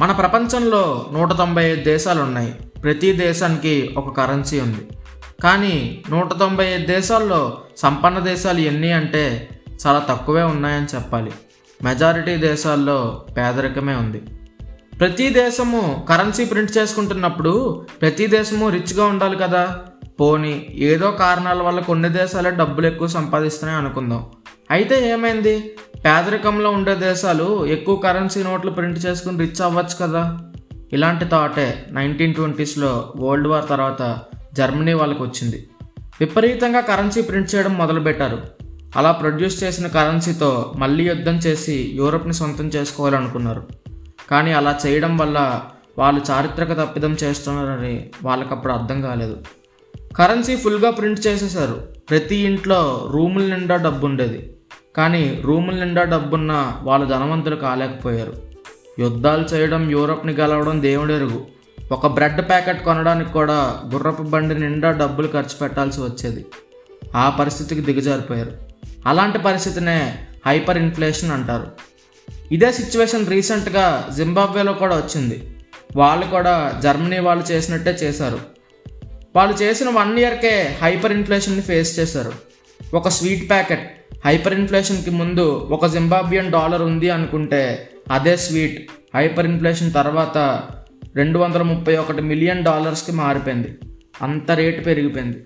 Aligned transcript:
మన 0.00 0.12
ప్రపంచంలో 0.12 1.10
నూట 1.12 1.32
తొంభై 1.32 1.64
ఐదు 1.64 1.84
దేశాలు 1.84 2.22
ఉన్నాయి 2.22 2.54
ప్రతి 2.82 3.12
దేశానికి 3.12 3.94
ఒక 3.96 4.16
కరెన్సీ 4.16 4.60
ఉంది. 4.60 4.88
కానీ 5.42 6.02
నూట 6.10 6.32
తొంభై 6.32 6.66
ఐదు 6.66 6.86
దేశాల్లో 6.86 7.58
సంపన్న 7.76 8.18
దేశాలు 8.18 8.58
ఎన్ని 8.58 8.92
అంటే 8.92 9.48
చాలా 9.86 9.98
తక్కువే 9.98 10.42
ఉన్నాయని 10.42 10.86
చెప్పాలి. 10.94 11.32
మెజారిటీ 11.84 12.36
దేశాల్లో 12.36 13.24
పేదరికమే 13.36 13.94
ఉంది. 13.94 14.22
ప్రతి 15.00 15.28
దేశము 15.28 16.06
కరెన్సీ 16.08 16.44
ప్రింట్ 16.44 16.78
చేసుకుంటున్నప్పుడు 16.78 17.86
ప్రతి 18.00 18.26
దేశము 18.26 18.68
రిచ్గా 18.68 19.04
ఉండాలి 19.04 19.36
కదా. 19.36 19.78
పోనీ 20.20 20.66
ఏదో 20.74 21.10
కారణాల 21.10 21.62
వల్ల 21.62 21.80
కొన్ని 21.80 22.08
దేశాలే 22.08 22.50
డబ్బులు 22.50 22.86
ఎక్కువ 22.86 23.08
సంపాదిస్తున్నాయి 23.08 23.84
అనుకుందాం. 23.84 24.26
అయితే 24.70 25.10
ఏమైంది? 25.10 25.72
పేదరికంలో 26.06 26.70
ఉండే 26.70 26.94
దేశాలు 26.94 27.66
ఎక్కువ 27.66 27.96
కరెన్సీ 27.96 28.42
నోట్లు 28.42 28.70
ప్రింట్ 28.70 29.06
చేసుకుని 29.06 29.38
రిచ్ 29.38 29.62
అవ్వచ్చు 29.62 30.06
కదా? 30.06 30.38
ఇలాంటి 30.92 31.24
థాటే 31.24 31.86
నైన్టీన్ 31.92 32.34
ట్వంటీస్లో 32.34 33.12
వరల్డ్ 33.16 33.48
వార్ 33.48 33.68
తర్వాత 33.68 34.18
జర్మనీ 34.54 34.92
వాళ్ళకి 34.92 35.22
వచ్చింది. 35.22 35.68
విపరీతంగా 36.20 36.80
కరెన్సీ 36.80 37.22
ప్రింట్ 37.22 37.54
చేయడం 37.54 37.74
మొదలుపెట్టారు. 37.74 38.42
అలా 38.96 39.12
ప్రొడ్యూస్ 39.12 39.64
చేసిన 39.64 39.86
కరెన్సీతో 39.86 40.72
మళ్ళీ 40.76 41.04
యుద్ధం 41.04 41.34
చేసి 41.34 41.90
యూరప్ని 41.94 42.34
సొంతం 42.34 42.68
చేసుకోవాలనుకున్నారు. 42.68 43.66
కానీ 44.30 44.52
అలా 44.52 44.78
చేయడం 44.86 45.16
వల్ల 45.16 45.60
వాళ్ళు 45.98 46.22
చారిత్రక 46.30 46.72
తప్పిదం 46.72 47.12
చేస్తున్నారని 47.12 48.10
వాళ్ళకి 48.22 48.54
అప్పుడు 48.54 48.72
అర్థం 48.72 49.02
కాలేదు. 49.02 49.36
కరెన్సీ 50.16 50.56
ఫుల్గా 50.56 50.90
ప్రింట్ 50.90 51.26
చేసేసారు 51.26 51.88
ప్రతి 52.10 52.36
ఇంట్లో 52.36 53.08
రూముల 53.12 53.54
నిండా 53.54 53.76
డబ్బు 53.76 54.06
ఉండేది. 54.06 54.55
కానీ 54.96 55.40
రూముల 55.44 55.84
నిండా 55.84 56.04
డబ్బున్న 56.04 56.78
వాళ్ళు 56.82 57.06
ధనవంతులు 57.06 57.56
కాలేకపోయారు. 57.56 58.42
యుద్ధాలు 58.98 59.42
చేయడం 59.42 59.90
యూరప్ని 59.90 60.32
గెలవడం 60.32 60.82
దేవుడెరుగు. 60.82 61.46
ఒక 61.92 62.06
బ్రెడ్ 62.06 62.48
ప్యాకెట్ 62.48 62.84
కొనడానికి 62.84 63.32
కూడా 63.32 63.80
గుర్రపు 63.92 64.22
బండి 64.22 64.58
నిండా 64.58 64.90
డబ్బులు 64.90 65.26
ఖర్చు 65.26 65.58
పెట్టాల్సి 65.62 66.00
వచ్చేది. 66.00 66.46
ఆ 67.16 67.30
పరిస్థితికి 67.30 67.80
దిగజారిపోయారు. 67.80 68.52
అలాంటి 69.06 69.38
పరిస్థితినే 69.38 70.18
హైపర్ 70.46 70.78
ఇన్ఫ్లేషన్ 70.78 71.30
అంటారు. 71.30 71.66
ఇదే 72.52 72.72
సిచ్యువేషన్ 72.72 73.26
రీసెంట్గా 73.26 74.08
జింబాబ్వేలో 74.16 74.72
కూడా 74.72 74.96
వచ్చింది. 74.96 75.56
వాళ్ళు 75.96 76.26
కూడా 76.26 76.80
జర్మనీ 76.82 77.18
వాళ్ళు 77.18 77.44
చేసినట్టే 77.44 77.90
చేశారు. 77.90 78.38
వాళ్ళు 79.36 79.56
చేసిన 79.56 79.90
వన్ 79.90 80.18
ఇయర్కే 80.18 80.78
హైపర్ 80.82 81.12
ఇన్ఫ్లేషన్ని 81.12 81.62
ఫేస్ 81.62 81.98
చేశారు. 81.98 82.32
ఒక 82.94 83.08
స్వీట్ 83.08 83.50
ప్యాకెట్ 83.50 84.05
హైపర్ 84.24 84.54
ఇన్ఫ్లేషన్కి 84.54 85.10
ముందు 85.10 85.68
ఒక 85.70 85.86
జింబాబియన్ 85.86 86.52
డాలర్ 86.52 86.82
ఉంది 86.82 87.10
అనుకుంటే 87.10 87.88
అదే 88.12 88.36
స్వీట్. 88.36 88.90
హైపర్ 89.14 89.46
ఇన్ఫ్లేషన్ 89.46 89.92
తర్వాత 89.92 90.62
రెండు 91.16 91.38
వందల 91.38 91.62
ముప్పై 91.62 91.96
ఒకటి 91.96 92.20
మిలియన్ 92.20 92.64
డాలర్స్కి 92.64 93.12
మారిపోయింది. 93.12 93.78
అంత 94.22 94.50
రేటు 94.50 94.80
పెరిగిపోయింది. 94.80 95.44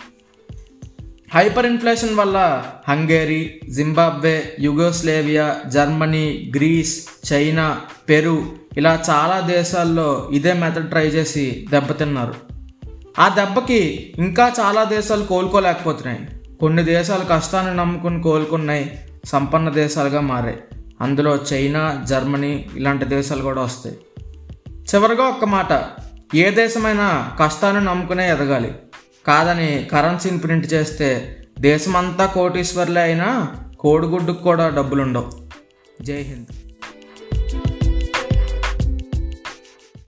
హైపర్ 1.35 1.67
ఇన్ఫ్లేషన్ 1.67 2.15
వల్ల 2.15 2.65
Hungary 2.89 3.61
Zimbabwe 3.71 4.57
Yugoslavia 4.61 5.57
Germany 5.67 6.53
Greece 6.57 7.07
China 7.33 7.81
Peru 8.09 8.47
ఇలా 8.77 9.03
చాలా 9.11 9.41
దేశాల్లో 9.41 10.31
ఇదే 10.33 10.53
మెథడ్ 10.53 10.89
ట్రై 10.89 11.07
చేసి 11.07 11.67
దెబ్బతిన్నారు. 11.71 12.35
ఆ 13.19 13.29
దెబ్బకి 13.29 14.15
ఇంకా 14.19 14.53
చాలా 14.61 14.85
దేశాలు 14.85 15.25
కోలుకోలేకపోతున్నాయి. 15.25 16.27
కొన్ని 16.61 16.83
దేశాలు 16.83 17.25
కష్టాన్ని 17.25 17.77
నమ్ముకుని 17.77 18.23
కోలుకున్నాయి 18.23 18.99
సంపన్న 19.25 19.69
దేశాలుగా 19.69 20.21
మారాయి. 20.21 20.59
అందులో 21.01 21.39
చైనా 21.53 22.05
జర్మనీ 22.09 22.69
ఇలాంటి 22.77 23.05
దేశాలు 23.05 23.43
కూడా 23.43 23.63
వస్తాయి. 23.63 23.99
చివరిగా 24.69 25.25
ఒక్క 25.25 25.45
మాట 25.45 25.85
ఏ 26.35 26.51
దేశమైనా 26.51 27.37
కష్టాన్ని 27.41 27.85
నమ్ముకునే 27.85 28.33
ఎదగాలి. 28.33 28.75
కాదని 29.27 29.89
కరెన్సీని 29.93 30.39
ప్రింట్ 30.39 30.73
చేస్తే 30.73 31.37
దేశమంతా 31.61 32.27
కోటీశ్వర్లే 32.27 33.01
అయినా 33.01 33.57
కోడిగుడ్డుకు 33.79 34.43
కూడా 34.43 34.69
డబ్బులుండవు. 34.69 35.33
జై 36.03 36.23
హింద్. 36.23 36.70